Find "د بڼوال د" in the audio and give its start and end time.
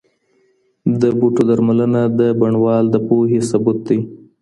2.19-2.95